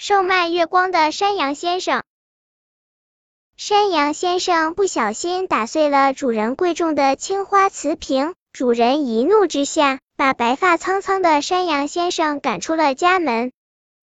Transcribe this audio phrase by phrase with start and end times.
[0.00, 2.04] 售卖月光的山羊先生。
[3.56, 13.50] 山羊先生不小心打碎了主人贵重的青花瓷瓶，主人一怒之下，把白发苍苍的山羊先生赶出了家门。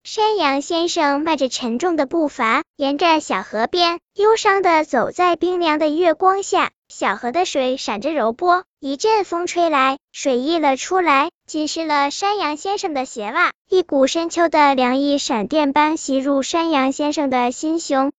[0.07, 6.69] 山羊先生迈着沉重的步伐，沿着小河边，忧伤的走在冰凉的月光下。
[6.87, 13.51] 小河的水闪着柔波，一阵风吹来，水溢了出来，浸湿了山羊先生的鞋袜。
[13.67, 18.11] 一股深秋的凉意闪电般袭入山羊先生的心胸。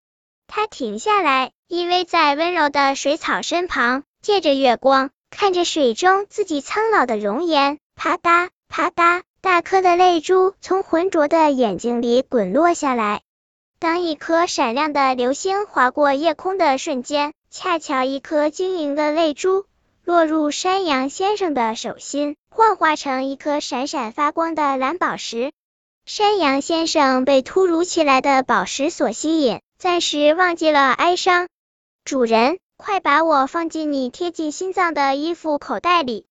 [0.47, 7.77] 他停下来，依偎在温柔的水草身旁，借着月光，看着水中自己苍老的容颜。
[7.95, 13.21] 啪嗒啪嗒，大颗的泪珠从浑浊的眼睛里滚落下来。
[13.77, 19.67] 当一颗闪亮的流星划过夜空的瞬间，恰巧一颗晶莹的泪珠
[20.03, 25.51] 落入山羊先生的手心，幻化成一颗闪闪发光的蓝宝石。
[26.07, 29.61] 山羊先生被突如其来的宝石所吸引。
[29.77, 31.49] 暂时忘记了哀伤，
[32.03, 36.25] 主人，快把我放进你贴近心脏的衣服口袋里。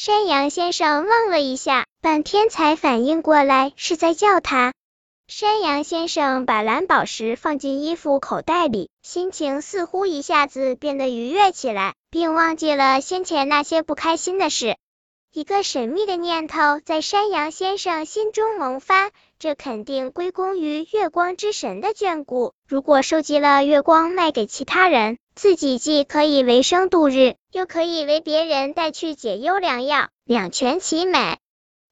[0.00, 4.72] 山羊先生愣了一下，半天才反应过来是在叫他。
[5.26, 14.76] 山羊先生把蓝宝石放进衣服口袋里，心情似乎一下子变得愉悦起来，并忘记了先前那些不开心的事。
[15.32, 22.54] 一个神秘的念头在山羊先生心中萌发，这肯定归功于月光之神的眷顾。
[22.66, 31.38] 如果收集了月光卖给其他人，自己既可以为生度日，又可以为别人带去解忧良药，两全其美。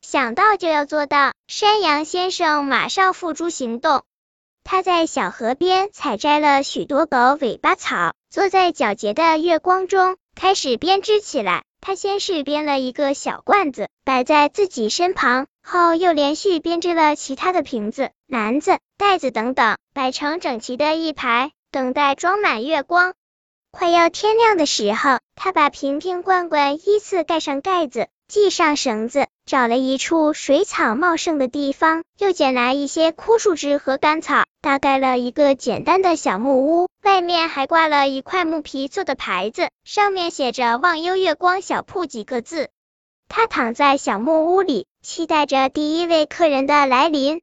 [0.01, 4.03] 想到就要做到，山羊先生马上付诸行动。
[4.65, 11.65] 他在小河边采摘了许多狗尾巴草，坐在皎洁的月光中，开始编织起来。
[11.81, 23.15] 他先是编了一个小罐子，摆在自己身旁，后又连续编织了其他的瓶子、篮子、袋子等等，摆成整齐的一排，等待装满月光。
[23.71, 36.89] 快要天亮的时候，他把瓶瓶罐罐依次盖上盖子，系上绳子，找了一处水草茂盛的地方，又捡来一些枯树枝和干草，搭盖了一个简单的小木屋。
[37.03, 42.69] 外面还挂了一块木皮做的牌子，上面写着“忘忧月光小铺”几个字。
[43.29, 47.41] 他躺在小木屋里，期待着第一位客人的来临。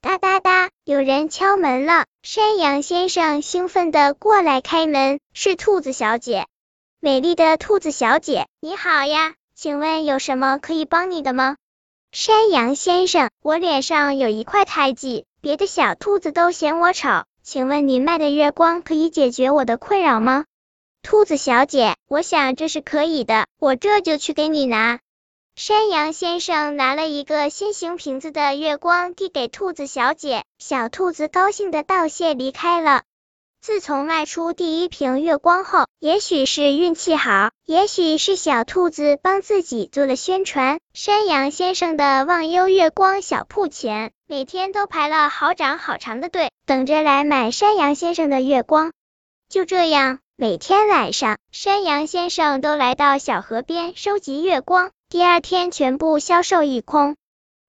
[0.00, 2.06] 哒哒哒，有人敲门了。
[2.22, 6.46] 山羊先生兴奋地过来开门，是兔子小姐。
[7.00, 11.58] 美丽的兔子小姐，你好呀，请问有什么可以帮你的吗？
[12.12, 17.24] 山羊先生，我脸上有一块胎记，别的小兔子都嫌我丑。
[17.42, 20.46] 请问你卖的月光可以解决我的困扰吗？
[21.02, 25.00] 兔子小姐，我想这是可以的，我这就去给你拿。
[25.56, 33.02] 山羊先生拿了一个新型瓶子的月光递给兔子小姐，小兔子高兴的道谢离开了。
[33.62, 44.12] 自从卖出第一瓶月光后，也许是运气好，也许是小兔子帮自己做了宣传，山羊先生的忘忧月光小铺前。
[44.26, 48.92] 每天都排了好长好长的队，等着来买山羊先生的月光。
[49.50, 57.14] 就这样，每天晚上，山羊先生都来到小河边收集月光，第二天全部销售一空。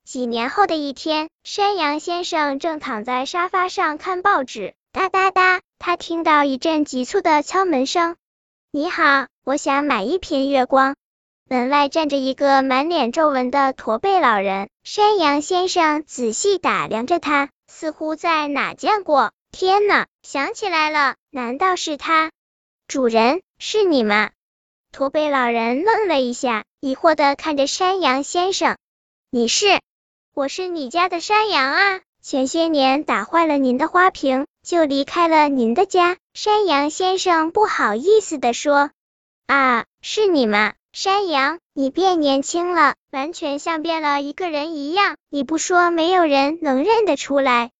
[0.05, 8.15] 几年后的一天，山羊先生正躺在沙发上看报纸，哒哒哒，他听到一阵急促的敲门声。
[8.69, 10.95] 你好，我想买一瓶月光。
[11.49, 19.31] 门外站着一个满脸皱纹的驼背老人，山羊先生仔细打量着他，似乎在哪见过。
[19.51, 22.29] 天呐，想起来了，难道是他？
[22.87, 24.29] 主人，是你吗？
[24.91, 28.77] 驼背老人愣了一下，疑惑的看着山羊先生。
[29.31, 29.81] 你是？
[30.35, 36.17] 我是你家的山羊啊，前些年打坏了您的花瓶，就离开了您的家。
[36.35, 38.91] 山羊先生不好意思地说。
[39.47, 40.73] 啊，是你吗？
[40.93, 45.17] 山羊，你变年轻了，完全像变了一个人一样。
[45.31, 47.71] 你不说，没有人能认得出来。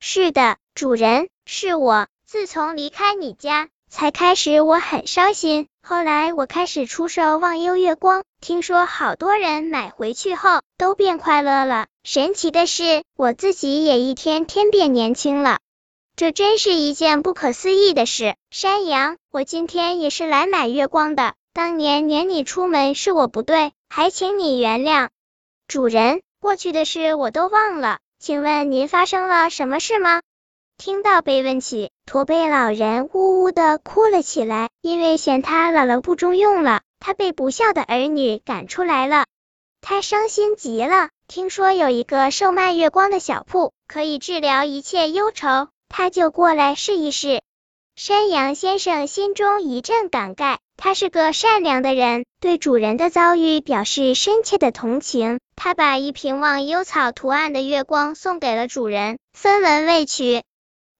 [0.00, 2.08] 是的，主人，是我。
[2.26, 5.68] 自从离开你家，才开始我很伤心。
[5.86, 11.88] 后来我开始出售忘忧月光，听说好多人买回去后都变快乐了。
[12.04, 15.58] 神奇的是，我自己也一天天变年轻了。
[16.16, 18.34] 这真是一件不可思议的事。
[18.50, 21.34] 山羊，我今天也是来买月光的。
[21.52, 25.10] 当年撵你出门是我不对，还请你原谅。
[25.68, 30.22] 主人，过去的事我都忘了，请问您发生了什么事吗？
[30.76, 39.24] 听到被问起，驼背老人呜呜的哭了起来，因为嫌他姥姥不中用了，他被不孝的儿女赶出来了，
[39.80, 41.08] 他伤心极了。
[41.26, 43.72] 听说有一个售卖月光的小铺。
[43.86, 47.42] 可以治疗一切忧愁，他就过来试一试。
[47.96, 55.38] 山羊先生心中一阵感慨，他是个善良的人，对主人的遭遇表示深切的同情。
[55.54, 60.42] 他把一瓶忘忧草图案的月光送给了主人，分文未取。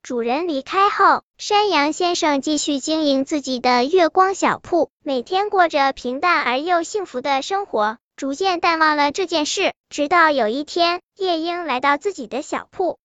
[0.05, 9.73] 主人离开后，山羊先生继续经营自己的月光小铺，每天过着平淡而又幸福的生活，逐渐淡忘了这件事。
[9.89, 12.99] 直到有一天，夜莺来到自己的小铺。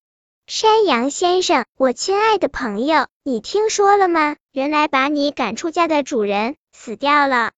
[0.45, 4.35] 山羊先生，我亲爱的朋友，你听说了吗？
[4.51, 7.51] 原来把你赶出家的主人死掉了。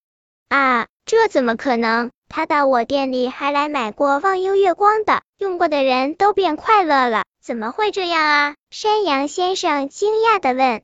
[0.50, 2.12] 啊，这怎么可能？
[2.30, 7.24] 他到我店里还来买过忘忧月光的，用过的人都变快乐了。
[7.44, 8.56] 怎么会这样啊？
[8.70, 10.84] 山羊先生惊讶的问。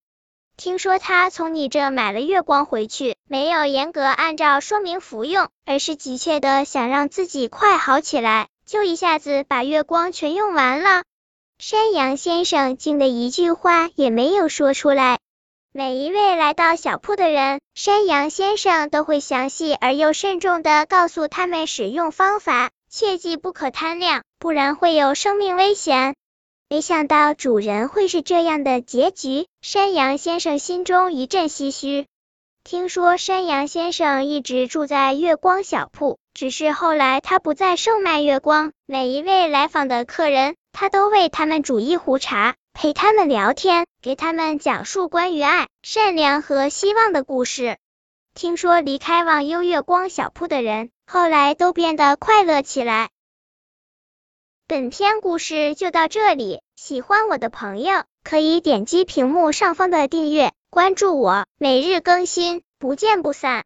[0.58, 11.04] 听说他从你这买了月光回去，没有严格按照说明服用，而是急切的想让自己快好起来，就一下子把月光全用完了。
[11.60, 15.20] 山羊先生惊得一句话也没有说出来。
[15.72, 26.16] 每一位来到小铺的人，山羊先生都会详细而又慎重的告诉他们使用方法，切记不可贪量，不然会有生命危险。
[26.70, 32.08] 没想到主人会是这样的结局，山羊先生心中一阵唏嘘。
[32.66, 40.56] 听说山羊先生一直住在月光小铺，只是后来他不再售卖月光，每一位来访的客人。
[40.74, 47.78] 他都为他们煮一壶茶，陪他们聊天，给他们讲述关于爱、善良和希望的故事。
[48.36, 53.10] 听说离开忘忧月光小铺的人，后来都变得快乐起来。
[54.70, 63.64] 本篇故事就到这里，喜欢我的朋友可以点击屏幕上方的订阅，关注我，每日更新，不见不散。